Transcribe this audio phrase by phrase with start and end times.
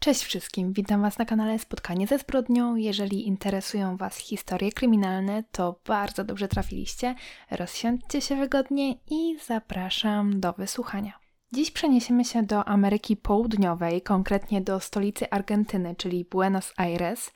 [0.00, 2.76] Cześć wszystkim, witam Was na kanale Spotkanie ze zbrodnią.
[2.76, 7.14] Jeżeli interesują Was historie kryminalne, to bardzo dobrze trafiliście.
[7.50, 11.12] Rozsiądźcie się wygodnie i zapraszam do wysłuchania.
[11.52, 17.32] Dziś przeniesiemy się do Ameryki Południowej, konkretnie do stolicy Argentyny, czyli Buenos Aires.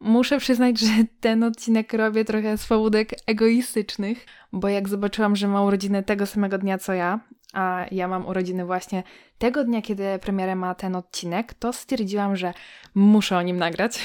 [0.00, 5.62] Muszę przyznać, że ten odcinek robię trochę z powódek egoistycznych, bo jak zobaczyłam, że ma
[5.62, 7.20] urodziny tego samego dnia co ja,
[7.56, 9.02] a ja mam urodziny właśnie
[9.38, 12.54] tego dnia, kiedy premierę ma ten odcinek, to stwierdziłam, że
[12.94, 13.98] muszę o nim nagrać.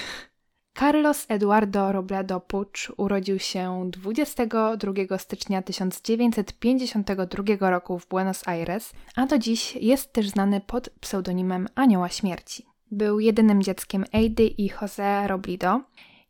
[0.80, 9.38] Carlos Eduardo Robledo Puch urodził się 22 stycznia 1952 roku w Buenos Aires, a do
[9.38, 12.66] dziś jest też znany pod pseudonimem Anioła Śmierci.
[12.92, 15.82] Był jedynym dzieckiem Eidy i José Robledo.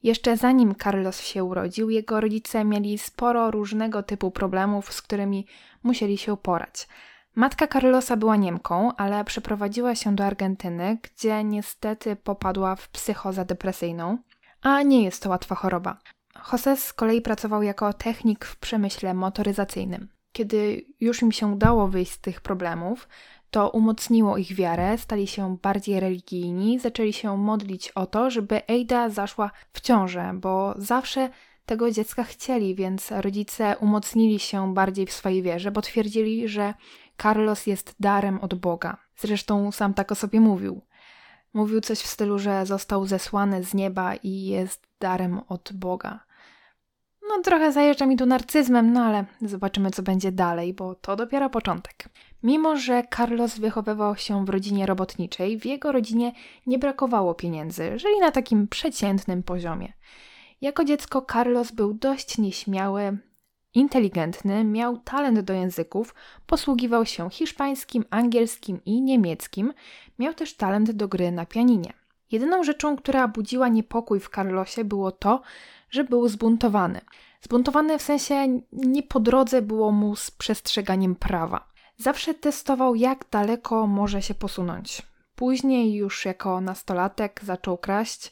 [0.03, 5.45] Jeszcze zanim Carlos się urodził, jego rodzice mieli sporo różnego typu problemów, z którymi
[5.83, 6.87] musieli się porać.
[7.35, 14.17] Matka Carlosa była Niemką, ale przeprowadziła się do Argentyny, gdzie niestety popadła w psychozę depresyjną,
[14.61, 15.97] a nie jest to łatwa choroba.
[16.35, 20.07] José z kolei pracował jako technik w przemyśle motoryzacyjnym.
[20.31, 23.07] Kiedy już im się udało wyjść z tych problemów,
[23.51, 29.09] to umocniło ich wiarę, stali się bardziej religijni, zaczęli się modlić o to, żeby Eida
[29.09, 31.29] zaszła w ciążę, bo zawsze
[31.65, 36.73] tego dziecka chcieli, więc rodzice umocnili się bardziej w swojej wierze, bo twierdzili, że
[37.21, 38.97] Carlos jest darem od Boga.
[39.17, 40.81] Zresztą sam tak o sobie mówił.
[41.53, 46.19] Mówił coś w stylu, że został zesłany z nieba i jest darem od Boga.
[47.29, 51.49] No, trochę zajeżdża mi tu narcyzmem, no ale zobaczymy, co będzie dalej, bo to dopiero
[51.49, 52.09] początek.
[52.43, 56.31] Mimo, że Carlos wychowywał się w rodzinie robotniczej, w jego rodzinie
[56.67, 59.93] nie brakowało pieniędzy, żyli na takim przeciętnym poziomie.
[60.61, 63.17] Jako dziecko Carlos był dość nieśmiały,
[63.73, 69.73] inteligentny, miał talent do języków, posługiwał się hiszpańskim, angielskim i niemieckim,
[70.19, 71.93] miał też talent do gry na pianinie.
[72.31, 75.41] Jedyną rzeczą, która budziła niepokój w Carlosie było to,
[75.89, 77.01] że był zbuntowany.
[77.41, 81.67] Zbuntowany w sensie nie po drodze było mu z przestrzeganiem prawa.
[81.97, 85.01] Zawsze testował, jak daleko może się posunąć.
[85.35, 88.31] Później, już jako nastolatek, zaczął kraść,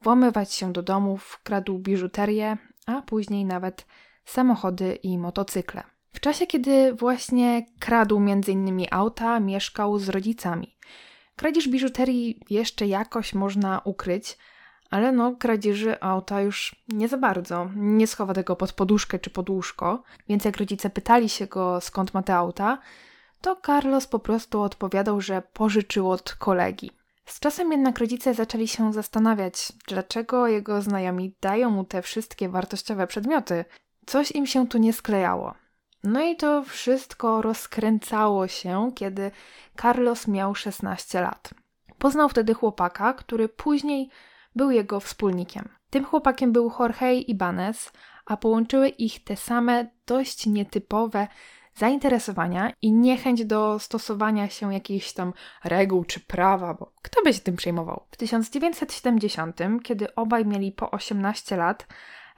[0.00, 3.86] włamywać się do domów, kradł biżuterię, a później nawet
[4.24, 5.82] samochody i motocykle.
[6.12, 8.86] W czasie, kiedy właśnie kradł m.in.
[8.90, 10.76] auta, mieszkał z rodzicami.
[11.36, 14.38] Kradzież biżuterii jeszcze jakoś można ukryć,
[14.90, 17.68] ale no, kradzieży auta już nie za bardzo.
[17.76, 22.14] Nie schowa tego pod poduszkę czy pod łóżko, więc jak rodzice pytali się go skąd
[22.14, 22.78] ma te auta,
[23.40, 26.90] to Carlos po prostu odpowiadał, że pożyczył od kolegi.
[27.26, 33.06] Z czasem jednak rodzice zaczęli się zastanawiać, dlaczego jego znajomi dają mu te wszystkie wartościowe
[33.06, 33.64] przedmioty.
[34.06, 35.54] Coś im się tu nie sklejało.
[36.04, 39.30] No i to wszystko rozkręcało się, kiedy
[39.82, 41.54] Carlos miał 16 lat.
[41.98, 44.10] Poznał wtedy chłopaka, który później
[44.56, 45.68] był jego wspólnikiem.
[45.90, 47.92] Tym chłopakiem był Jorge Ibanez,
[48.26, 51.28] a połączyły ich te same dość nietypowe
[51.74, 55.32] zainteresowania i niechęć do stosowania się jakichś tam
[55.64, 58.06] reguł czy prawa, bo kto by się tym przejmował?
[58.10, 61.86] W 1970, kiedy obaj mieli po 18 lat,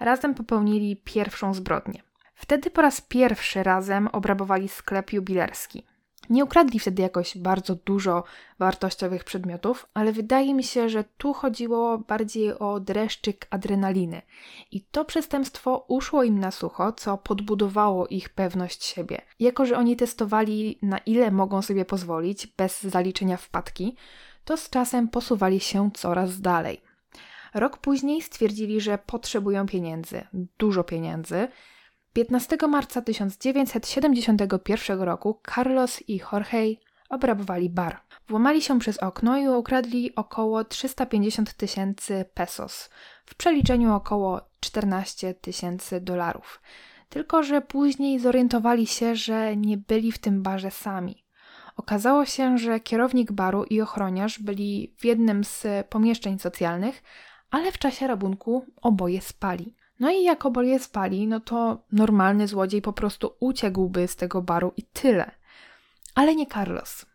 [0.05, 2.03] razem popełnili pierwszą zbrodnię.
[2.35, 5.85] Wtedy po raz pierwszy razem obrabowali sklep jubilerski.
[6.31, 8.25] Nie ukradli wtedy jakoś bardzo dużo
[8.59, 14.23] wartościowych przedmiotów, ale wydaje mi się, że tu chodziło bardziej o dreszczyk adrenaliny.
[14.73, 19.21] I to przestępstwo uszło im na sucho, co podbudowało ich pewność siebie.
[19.41, 23.97] Jako, że oni testowali, na ile mogą sobie pozwolić, bez zaliczenia wpadki,
[24.45, 26.81] to z czasem posuwali się coraz dalej.
[27.55, 30.27] Rok później stwierdzili, że potrzebują pieniędzy,
[30.59, 31.49] dużo pieniędzy,
[32.13, 36.77] 15 marca 1971 roku Carlos i Jorge
[37.09, 38.01] obrabowali bar.
[38.29, 42.91] Włamali się przez okno i ukradli około 350 tysięcy pesos,
[43.27, 46.63] w przeliczeniu około 14 tysięcy dolarów.
[47.09, 51.25] Tylko, że później zorientowali się, że nie byli w tym barze sami.
[51.77, 57.03] Okazało się, że kierownik baru i ochroniarz byli w jednym z pomieszczeń socjalnych,
[57.55, 59.75] ale w czasie rabunku oboje spali.
[60.01, 64.73] No i jak oboje spali, no to normalny złodziej po prostu uciekłby z tego baru
[64.77, 65.31] i tyle.
[66.15, 67.07] Ale nie Carlos.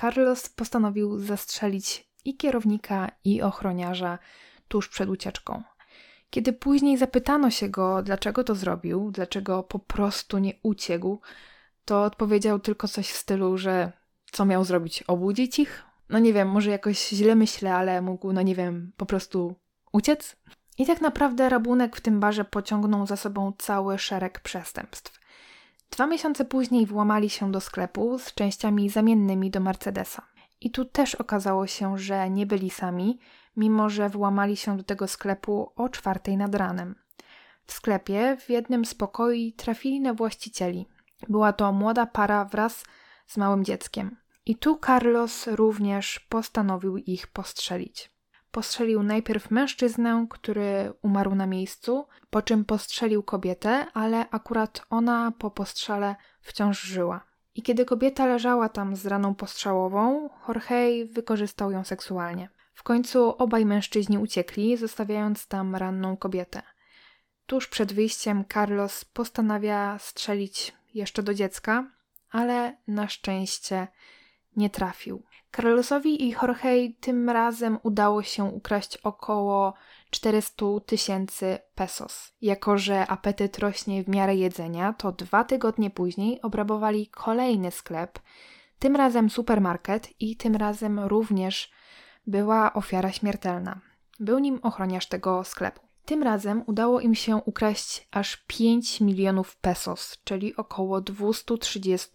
[0.00, 4.18] Carlos postanowił zastrzelić i kierownika, i ochroniarza
[4.68, 5.62] tuż przed ucieczką.
[6.30, 11.20] Kiedy później zapytano się go, dlaczego to zrobił, dlaczego po prostu nie uciekł,
[11.84, 13.92] to odpowiedział tylko coś w stylu, że
[14.32, 15.02] co miał zrobić?
[15.02, 15.84] Obudzić ich?
[16.08, 19.54] No nie wiem, może jakoś źle myślę, ale mógł, no nie wiem, po prostu
[19.96, 20.36] uciec?
[20.78, 25.20] I tak naprawdę rabunek w tym barze pociągnął za sobą cały szereg przestępstw.
[25.90, 30.22] Dwa miesiące później włamali się do sklepu z częściami zamiennymi do Mercedesa.
[30.60, 33.18] I tu też okazało się, że nie byli sami,
[33.56, 36.94] mimo że włamali się do tego sklepu o czwartej nad ranem.
[37.66, 40.86] W sklepie w jednym z pokoi trafili na właścicieli.
[41.28, 42.84] Była to młoda para wraz
[43.26, 44.16] z małym dzieckiem.
[44.46, 48.15] I tu Carlos również postanowił ich postrzelić.
[48.50, 55.50] Postrzelił najpierw mężczyznę, który umarł na miejscu, po czym postrzelił kobietę, ale akurat ona po
[55.50, 57.24] postrzale wciąż żyła.
[57.54, 62.48] I kiedy kobieta leżała tam z raną postrzałową, Jorge wykorzystał ją seksualnie.
[62.72, 66.62] W końcu obaj mężczyźni uciekli, zostawiając tam ranną kobietę.
[67.46, 71.90] Tuż przed wyjściem Carlos postanawia strzelić jeszcze do dziecka,
[72.30, 73.88] ale na szczęście
[74.56, 75.22] nie trafił.
[75.56, 79.74] Carlosowi i Jorge tym razem udało się ukraść około
[80.10, 82.32] 400 tysięcy pesos.
[82.40, 88.18] Jako, że apetyt rośnie w miarę jedzenia, to dwa tygodnie później obrabowali kolejny sklep,
[88.78, 91.70] tym razem supermarket i tym razem również
[92.26, 93.80] była ofiara śmiertelna.
[94.20, 95.80] Był nim ochroniarz tego sklepu.
[96.04, 102.10] Tym razem udało im się ukraść aż 5 milionów pesos, czyli około 230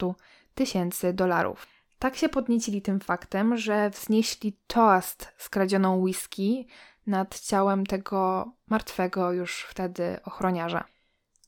[0.56, 1.68] tysięcy dolarów.
[2.02, 6.68] Tak się podniecili tym faktem, że wznieśli toast skradzioną whisky
[7.08, 10.84] nad ciałem tego martwego już wtedy ochroniarza.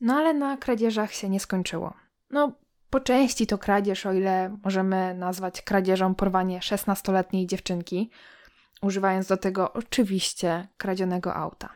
[0.02, 1.94] No ale na kradzieżach się nie skończyło.
[2.30, 2.52] No,
[2.90, 8.10] po części to kradzież, o ile możemy nazwać kradzieżą porwanie 16-letniej dziewczynki,
[8.82, 11.70] używając do tego oczywiście kradzionego auta.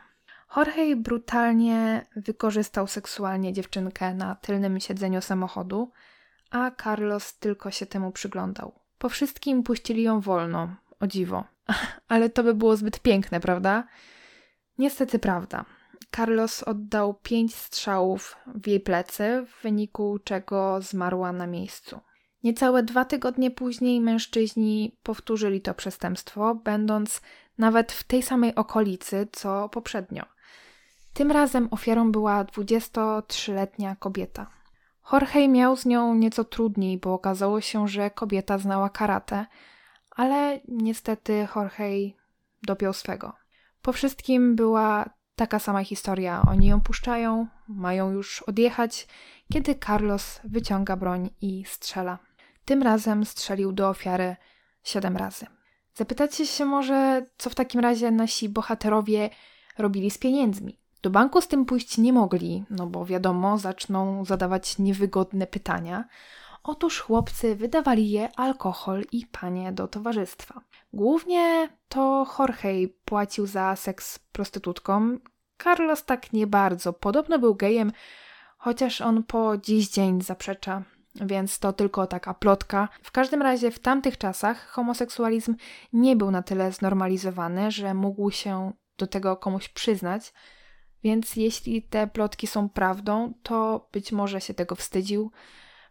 [0.56, 5.92] Jorge brutalnie wykorzystał seksualnie dziewczynkę na tylnym siedzeniu samochodu,
[6.50, 8.72] a Carlos tylko się temu przyglądał.
[8.98, 11.44] Po wszystkim puścili ją wolno, o dziwo.
[12.08, 13.84] Ale to by było zbyt piękne, prawda?
[14.78, 15.64] Niestety prawda.
[16.16, 22.00] Carlos oddał pięć strzałów w jej plecy, w wyniku czego zmarła na miejscu.
[22.44, 27.20] Niecałe dwa tygodnie później mężczyźni powtórzyli to przestępstwo, będąc
[27.58, 30.24] nawet w tej samej okolicy co poprzednio.
[31.14, 34.57] Tym razem ofiarą była 23-letnia kobieta.
[35.12, 39.46] Jorge miał z nią nieco trudniej, bo okazało się, że kobieta znała karate,
[40.10, 42.14] ale niestety Jorge
[42.62, 43.32] dopiął swego.
[43.82, 46.42] Po wszystkim była taka sama historia.
[46.48, 49.08] Oni ją puszczają, mają już odjechać,
[49.52, 52.18] kiedy Carlos wyciąga broń i strzela.
[52.64, 54.36] Tym razem strzelił do ofiary
[54.82, 55.46] siedem razy.
[55.94, 59.30] Zapytacie się może, co w takim razie nasi bohaterowie
[59.78, 60.77] robili z pieniędzmi.
[61.02, 66.04] Do banku z tym pójść nie mogli, no bo wiadomo, zaczną zadawać niewygodne pytania.
[66.62, 70.60] Otóż chłopcy wydawali je alkohol i panie do towarzystwa.
[70.92, 75.20] Głównie to Jorge płacił za seks prostytutkom.
[75.62, 76.92] Carlos tak nie bardzo.
[76.92, 77.92] Podobno był gejem,
[78.58, 80.82] chociaż on po dziś dzień zaprzecza,
[81.14, 82.88] więc to tylko taka plotka.
[83.02, 85.54] W każdym razie w tamtych czasach homoseksualizm
[85.92, 90.32] nie był na tyle znormalizowany, że mógł się do tego komuś przyznać.
[91.04, 95.30] Więc jeśli te plotki są prawdą, to być może się tego wstydził,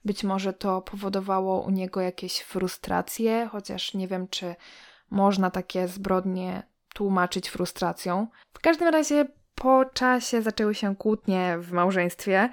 [0.06, 4.56] być może to powodowało u niego jakieś frustracje, chociaż nie wiem, czy
[5.09, 6.63] można takie zbrodnie
[6.94, 8.27] tłumaczyć frustracją.
[8.54, 9.25] W każdym razie
[9.56, 12.50] po czasie zaczęły się kłótnie w małżeństwie.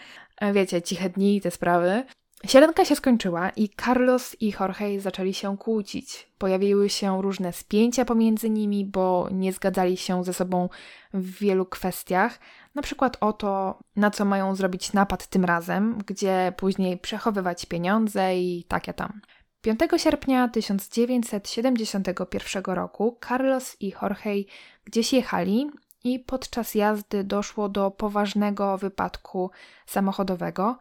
[0.52, 2.04] Wiecie, ciche dni i te sprawy.
[2.46, 6.28] Sielanka się skończyła i Carlos i Jorge zaczęli się kłócić.
[6.38, 10.68] Pojawiły się różne spięcia pomiędzy nimi, bo nie zgadzali się ze sobą
[11.14, 12.38] w wielu kwestiach.
[12.74, 18.38] Na przykład o to, na co mają zrobić napad tym razem, gdzie później przechowywać pieniądze
[18.38, 19.20] i takie tam.
[19.62, 24.44] 5 sierpnia 1971 roku Carlos i Jorge
[24.84, 25.70] gdzieś jechali
[26.04, 29.50] i podczas jazdy doszło do poważnego wypadku
[29.86, 30.78] samochodowego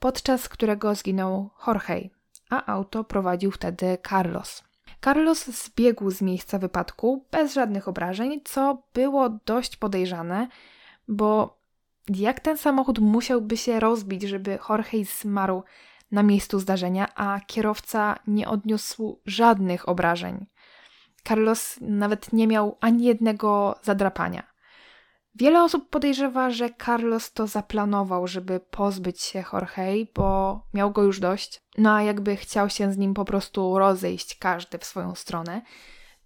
[0.00, 2.08] podczas którego zginął Jorge,
[2.50, 4.64] a auto prowadził wtedy Carlos.
[5.04, 10.48] Carlos zbiegł z miejsca wypadku bez żadnych obrażeń, co było dość podejrzane,
[11.08, 11.58] bo
[12.08, 15.62] jak ten samochód musiałby się rozbić, żeby Jorge zmarł
[16.12, 20.46] na miejscu zdarzenia, a kierowca nie odniósł żadnych obrażeń.
[21.28, 24.49] Carlos nawet nie miał ani jednego zadrapania.
[25.34, 31.20] Wiele osób podejrzewa, że Carlos to zaplanował, żeby pozbyć się Jorge, bo miał go już
[31.20, 31.62] dość.
[31.78, 35.62] No a jakby chciał się z nim po prostu rozejść każdy w swoją stronę,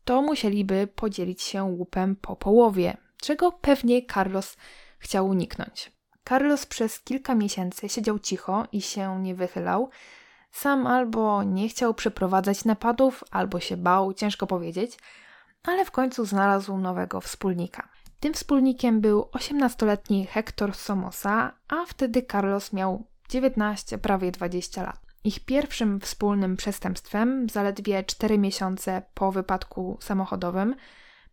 [0.05, 4.57] to musieliby podzielić się łupem po połowie, czego pewnie Carlos
[4.99, 5.93] chciał uniknąć.
[6.29, 9.91] Carlos przez kilka miesięcy siedział cicho i się nie wychylał.
[10.51, 14.99] Sam albo nie chciał przeprowadzać napadów, albo się bał, ciężko powiedzieć,
[15.63, 17.89] ale w końcu znalazł nowego wspólnika.
[18.25, 25.01] Tym wspólnikiem był 18-letni Hector Somoza, a wtedy Carlos miał 19, prawie 20 lat.
[25.25, 30.75] Ich pierwszym wspólnym przestępstwem, zaledwie 4 miesiące po wypadku samochodowym,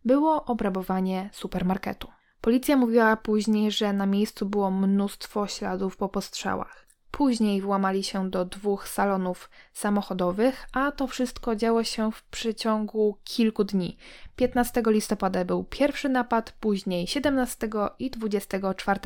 [0.04, 2.08] było obrabowanie supermarketu.
[2.40, 6.81] Policja mówiła później, że na miejscu było mnóstwo śladów po postrzałach.
[7.12, 13.64] Później włamali się do dwóch salonów samochodowych, a to wszystko działo się w przeciągu kilku
[13.64, 13.96] dni.
[14.36, 19.00] 15 listopada był pierwszy napad, później 17 i 24.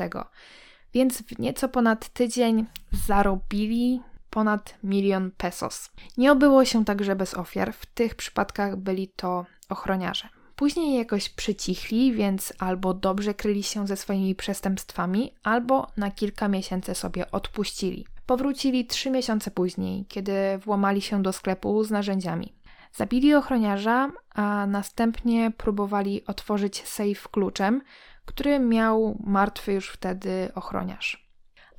[0.93, 2.65] Więc w nieco ponad tydzień
[3.07, 5.91] zarobili ponad milion pesos.
[6.17, 7.73] Nie obyło się także bez ofiar.
[7.73, 10.36] W tych przypadkach byli to ochroniarze.
[10.57, 16.95] Później jakoś przycichli, więc albo dobrze kryli się ze swoimi przestępstwami, albo na kilka miesięcy
[16.95, 18.05] sobie odpuścili.
[18.25, 22.53] Powrócili trzy miesiące później, kiedy włamali się do sklepu z narzędziami.
[22.93, 27.81] Zabili ochroniarza, a następnie próbowali otworzyć sejf kluczem,
[28.25, 31.29] który miał martwy już wtedy ochroniarz.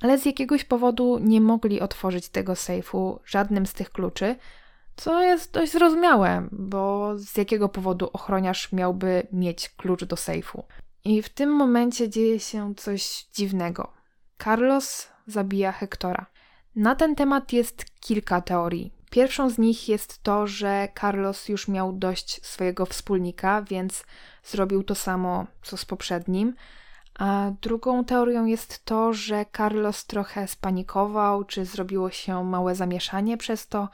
[0.01, 4.35] Ale z jakiegoś powodu nie mogli otworzyć tego sejfu żadnym z tych kluczy,
[4.99, 10.63] co jest dość zrozumiałe, bo z jakiego powodu ochroniarz miałby mieć klucz do sejfu.
[11.05, 13.93] I w tym momencie dzieje się coś dziwnego.
[14.43, 16.25] Carlos zabija Hektora.
[16.75, 18.93] Na ten temat jest kilka teorii.
[19.09, 24.03] Pierwszą z nich jest to, że Carlos już miał dość swojego wspólnika, więc
[24.43, 26.55] zrobił to samo co z poprzednim.
[27.19, 33.67] A drugą teorią jest to, że Carlos trochę spanikował, czy zrobiło się małe zamieszanie przez
[33.67, 33.89] to,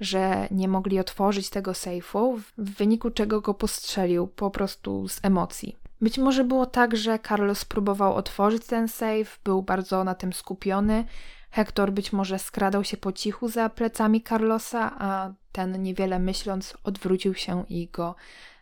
[0.00, 5.76] że nie mogli otworzyć tego sejfu, w wyniku czego go postrzelił po prostu z emocji.
[6.00, 11.04] Być może było tak, że Carlos próbował otworzyć ten sejf, był bardzo na tym skupiony.
[11.50, 17.34] Hector być może skradał się po cichu za plecami Carlosa, a ten niewiele myśląc odwrócił
[17.34, 18.14] się i go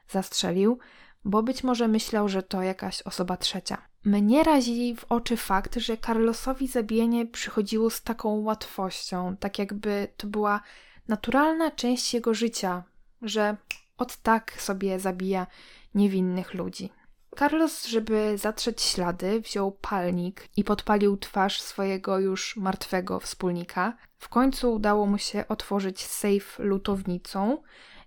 [0.08, 0.78] zastrzelił,
[1.24, 3.78] bo być może myślał, że to jakaś osoba trzecia.
[4.04, 10.26] Mnie razi w oczy fakt, że Carlosowi zabijanie przychodziło z taką łatwością, tak jakby to
[10.26, 10.60] była
[11.08, 12.82] naturalna część jego życia,
[13.22, 13.56] że
[13.98, 15.46] od tak sobie zabija
[15.94, 16.90] niewinnych ludzi.
[17.38, 23.96] Carlos, żeby zatrzeć ślady, wziął palnik i podpalił twarz swojego już martwego wspólnika.
[24.18, 27.62] W końcu udało mu się otworzyć sejf lutownicą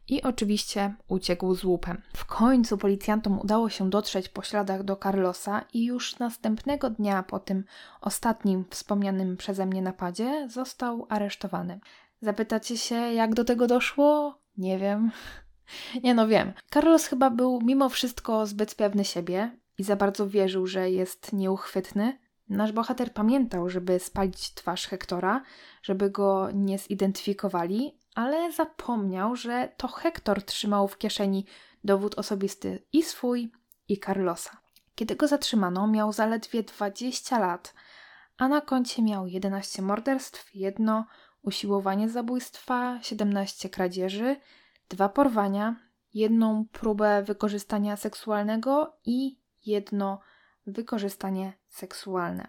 [0.08, 2.02] i oczywiście uciekł z łupem.
[2.16, 7.40] W końcu policjantom udało się dotrzeć po śladach do Carlosa i już następnego dnia po
[7.40, 7.64] tym
[8.02, 11.80] ostatnim wspomnianym przeze mnie napadzie został aresztowany.
[12.26, 14.40] Zapytacie się, jak do tego doszło?
[14.58, 15.12] Nie wiem.
[16.04, 16.54] Nie no, wiem.
[16.74, 22.20] Carlos chyba był mimo wszystko zbyt pewny siebie i za bardzo wierzył, że jest nieuchwytny.
[22.50, 25.42] Nasz bohater pamiętał, żeby spalić twarz Hektora,
[25.82, 31.46] żeby go nie zidentyfikowali, ale zapomniał, że to Hektor trzymał w kieszeni
[31.84, 33.52] dowód osobisty i swój,
[33.88, 34.58] i Carlosa.
[34.96, 37.74] Kiedy go zatrzymano, miał zaledwie 20 lat,
[38.38, 41.06] a na koncie miał 11 morderstw, jedno
[41.46, 44.36] usiłowanie zabójstwa, 17 kradzieży,
[44.90, 45.76] dwa porwania,
[46.14, 50.20] jedną próbę wykorzystania seksualnego i jedno
[50.68, 52.48] wykorzystanie seksualne.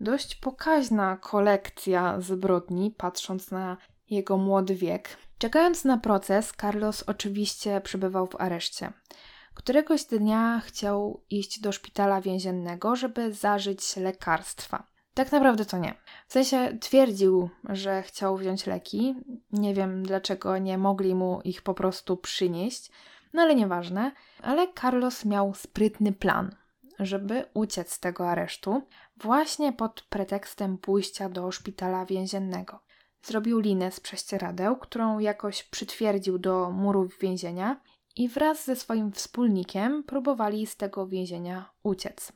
[0.00, 3.76] Dość pokaźna kolekcja zbrodni, patrząc na
[4.10, 5.16] jego młody wiek.
[5.38, 8.92] Czekając na proces, Carlos oczywiście przebywał w areszcie.
[9.54, 14.86] Któregoś dnia chciał iść do szpitala więziennego, żeby zażyć lekarstwa.
[15.18, 15.94] Tak naprawdę to nie.
[16.26, 19.14] W sensie twierdził, że chciał wziąć leki.
[19.52, 22.90] Nie wiem dlaczego nie mogli mu ich po prostu przynieść,
[23.32, 24.12] no ale nieważne.
[24.42, 26.56] Ale Carlos miał sprytny plan,
[26.98, 28.82] żeby uciec z tego aresztu,
[29.16, 32.80] właśnie pod pretekstem pójścia do szpitala więziennego.
[33.22, 37.80] Zrobił linę z prześcieradeł, którą jakoś przytwierdził do murów więzienia
[38.16, 42.32] i wraz ze swoim wspólnikiem próbowali z tego więzienia uciec.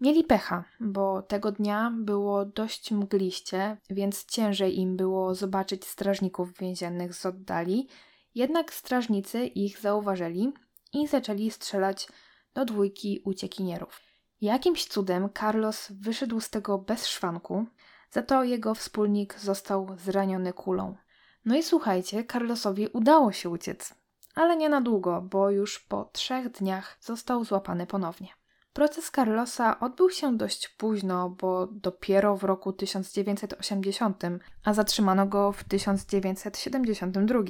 [0.00, 7.14] Mieli pecha, bo tego dnia było dość mgliście, więc ciężej im było zobaczyć strażników więziennych
[7.14, 7.88] z oddali.
[8.34, 10.52] Jednak strażnicy ich zauważyli
[10.92, 12.08] i zaczęli strzelać
[12.54, 14.00] do dwójki uciekinierów.
[14.40, 17.66] Jakimś cudem Carlos wyszedł z tego bez szwanku,
[18.10, 20.96] za to jego wspólnik został zraniony kulą.
[21.44, 23.94] No i słuchajcie, Carlosowi udało się uciec,
[24.34, 28.28] ale nie na długo, bo już po trzech dniach został złapany ponownie.
[28.76, 34.22] Proces Carlosa odbył się dość późno, bo dopiero w roku 1980,
[34.64, 37.40] a zatrzymano go w 1972.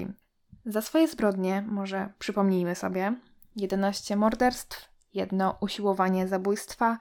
[0.66, 3.14] Za swoje zbrodnie, może przypomnijmy sobie,
[3.56, 6.98] 11 morderstw, jedno usiłowanie zabójstwa,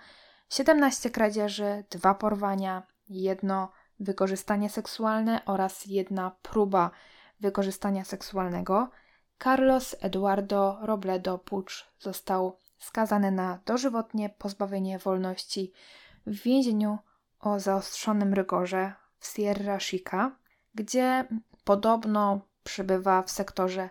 [0.49, 6.91] 17 kradzieży, dwa porwania, jedno wykorzystanie seksualne oraz jedna próba
[7.39, 8.89] wykorzystania seksualnego,
[9.43, 15.71] Carlos Eduardo Robledo Pucz został skazany na dożywotnie pozbawienie wolności
[16.25, 16.97] w więzieniu
[17.39, 20.31] o zaostrzonym rygorze w Sierra Chica,
[20.75, 21.25] gdzie
[21.63, 23.89] podobno przebywa w sektorze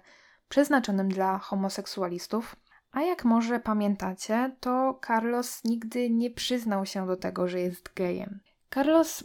[0.49, 2.57] przeznaczonym dla homoseksualistów.
[2.93, 8.41] A jak może pamiętacie, to Carlos nigdy nie przyznał się do tego, że jest gejem.
[8.75, 9.25] Carlos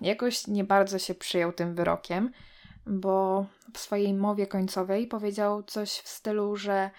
[0.00, 2.30] jakoś nie bardzo się przyjął tym wyrokiem,
[2.86, 6.90] bo w swojej mowie końcowej powiedział coś w stylu, że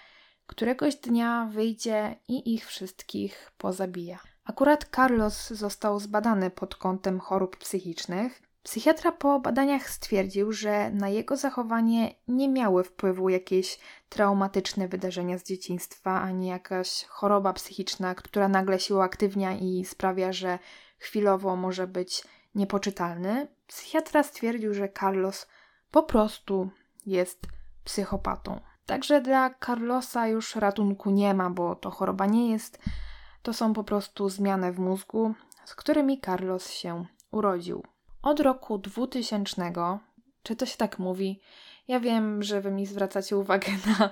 [0.50, 4.18] któregoś dnia wyjdzie i ich wszystkich pozabija.
[4.44, 8.42] Akurat Carlos został zbadany pod kątem chorób psychicznych.
[8.62, 13.78] Psychiatra po badaniach stwierdził, że na jego zachowanie nie miały wpływu jakieś
[14.08, 20.58] traumatyczne wydarzenia z dzieciństwa, ani jakaś choroba psychiczna, która nagle się uaktywnia i sprawia, że
[20.98, 23.48] chwilowo może być niepoczytalny.
[23.66, 25.46] Psychiatra stwierdził, że Carlos
[25.90, 26.70] po prostu
[27.06, 27.46] jest
[27.84, 28.69] psychopatą.
[28.90, 32.78] Także dla Carlosa już ratunku nie ma, bo to choroba nie jest.
[33.42, 37.82] To są po prostu zmiany w mózgu, z którymi Carlos się urodził.
[38.22, 39.72] Od roku 2000,
[40.42, 41.40] czy to się tak mówi?
[41.88, 44.10] Ja wiem, że wy mi zwracacie uwagę na,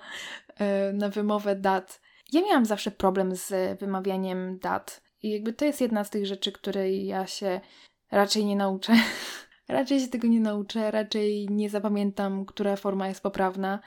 [0.57, 2.01] e, na wymowę dat.
[2.33, 5.03] Ja miałam zawsze problem z wymawianiem dat.
[5.23, 7.61] I jakby to jest jedna z tych rzeczy, której ja się
[8.11, 8.93] raczej nie nauczę.
[9.69, 13.81] raczej się tego nie nauczę, raczej nie zapamiętam, która forma jest poprawna.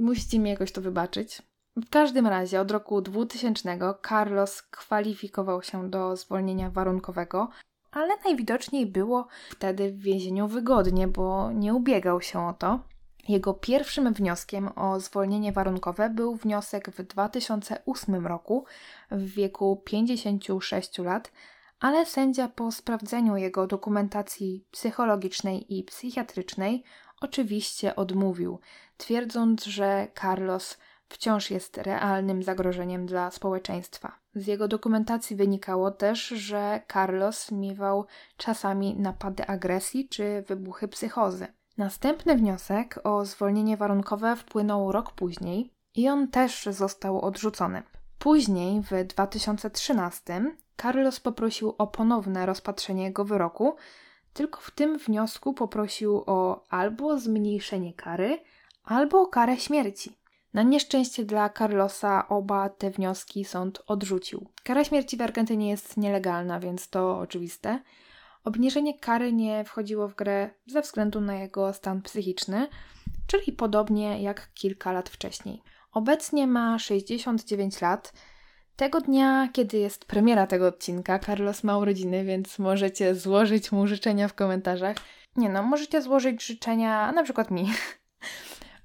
[0.00, 1.42] Musicie mi jakoś to wybaczyć.
[1.76, 7.48] W każdym razie od roku 2000 Carlos kwalifikował się do zwolnienia warunkowego,
[7.90, 12.80] ale najwidoczniej było wtedy w więzieniu wygodnie, bo nie ubiegał się o to.
[13.28, 18.64] Jego pierwszym wnioskiem o zwolnienie warunkowe był wniosek w 2008 roku
[19.10, 21.32] w wieku 56 lat,
[21.80, 26.84] ale sędzia po sprawdzeniu jego dokumentacji psychologicznej i psychiatrycznej
[27.20, 28.60] oczywiście odmówił,
[28.96, 34.18] twierdząc, że Carlos wciąż jest realnym zagrożeniem dla społeczeństwa.
[34.34, 41.46] Z jego dokumentacji wynikało też, że Carlos miewał czasami napady agresji czy wybuchy psychozy.
[41.78, 47.82] Następny wniosek o zwolnienie warunkowe wpłynął rok później i on też został odrzucony.
[48.18, 53.76] Później, w 2013, Carlos poprosił o ponowne rozpatrzenie jego wyroku,
[54.32, 58.38] tylko w tym wniosku poprosił o albo zmniejszenie kary,
[58.86, 60.18] albo karę śmierci.
[60.54, 64.46] Na nieszczęście dla Carlosa oba te wnioski sąd odrzucił.
[64.64, 67.80] Kara śmierci w Argentynie jest nielegalna, więc to oczywiste.
[68.44, 72.68] Obniżenie kary nie wchodziło w grę ze względu na jego stan psychiczny,
[73.26, 75.62] czyli podobnie jak kilka lat wcześniej.
[75.92, 78.12] Obecnie ma 69 lat.
[78.76, 84.28] Tego dnia, kiedy jest premiera tego odcinka, Carlos ma urodziny, więc możecie złożyć mu życzenia
[84.28, 84.96] w komentarzach.
[85.36, 87.70] Nie no, możecie złożyć życzenia na przykład mi.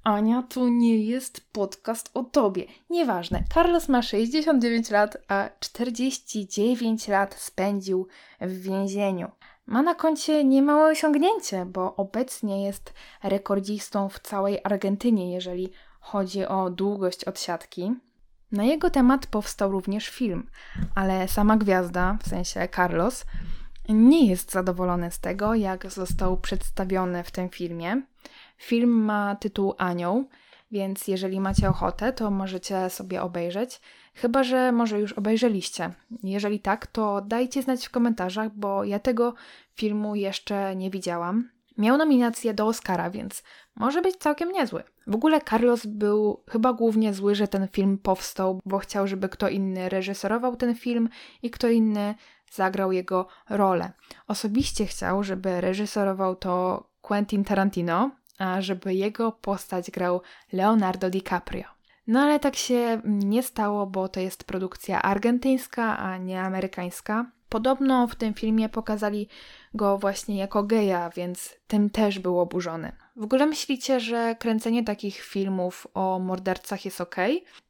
[0.03, 2.65] Ania, to nie jest podcast o tobie.
[2.89, 3.43] Nieważne.
[3.53, 8.07] Carlos ma 69 lat, a 49 lat spędził
[8.41, 9.31] w więzieniu.
[9.65, 16.69] Ma na koncie niemałe osiągnięcie, bo obecnie jest rekordzistą w całej Argentynie, jeżeli chodzi o
[16.69, 17.93] długość odsiadki.
[18.51, 20.49] Na jego temat powstał również film,
[20.95, 23.25] ale sama gwiazda, w sensie Carlos,
[23.89, 28.01] nie jest zadowolony z tego, jak został przedstawiony w tym filmie.
[28.61, 30.25] Film ma tytuł Anioł,
[30.71, 33.81] więc jeżeli macie ochotę, to możecie sobie obejrzeć.
[34.13, 35.89] Chyba, że może już obejrzeliście.
[36.23, 39.33] Jeżeli tak, to dajcie znać w komentarzach, bo ja tego
[39.73, 41.49] filmu jeszcze nie widziałam.
[41.77, 43.43] Miał nominację do Oscara, więc
[43.75, 44.83] może być całkiem niezły.
[45.07, 49.49] W ogóle Carlos był chyba głównie zły, że ten film powstał, bo chciał, żeby kto
[49.49, 51.09] inny reżyserował ten film
[51.43, 52.15] i kto inny
[52.51, 53.91] zagrał jego rolę.
[54.27, 58.11] Osobiście chciał, żeby reżyserował to Quentin Tarantino,
[58.41, 60.21] a żeby jego postać grał
[60.53, 61.63] Leonardo DiCaprio.
[62.07, 67.31] No ale tak się nie stało, bo to jest produkcja argentyńska, a nie amerykańska.
[67.49, 69.27] Podobno w tym filmie pokazali
[69.73, 72.91] go właśnie jako geja, więc tym też był oburzony.
[73.15, 77.15] W ogóle myślicie, że kręcenie takich filmów o mordercach jest ok?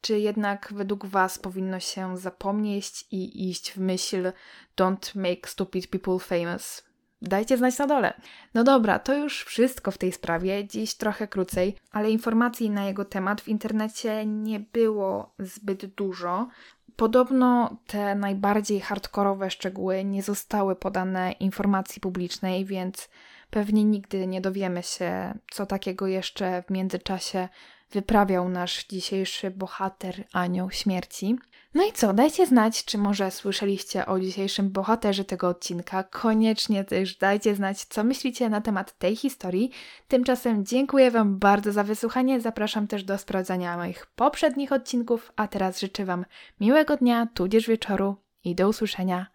[0.01, 4.31] Czy jednak według Was powinno się zapomnieć i iść w myśl
[4.77, 6.90] Don't make stupid people famous?
[7.21, 8.13] Dajcie znać na dole.
[8.53, 13.05] No dobra, to już wszystko w tej sprawie, dziś trochę krócej, ale informacji na jego
[13.05, 16.47] temat w internecie nie było zbyt dużo.
[16.95, 23.09] Podobno te najbardziej hardkorowe szczegóły nie zostały podane informacji publicznej, więc
[23.49, 27.49] pewnie nigdy nie dowiemy się, co takiego jeszcze w międzyczasie
[27.91, 31.37] wyprawiał nasz dzisiejszy bohater Anioł Śmierci.
[31.73, 36.03] No i co, dajcie znać, czy może słyszeliście o dzisiejszym bohaterze tego odcinka.
[36.03, 39.71] Koniecznie też dajcie znać, co myślicie na temat tej historii.
[40.07, 42.41] Tymczasem dziękuję Wam bardzo za wysłuchanie.
[42.41, 46.25] Zapraszam też do sprawdzania moich poprzednich odcinków, a teraz życzę Wam
[46.59, 49.27] miłego dnia, tudzież wieczoru i do usłyszenia.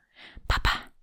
[0.46, 0.95] Pa pa!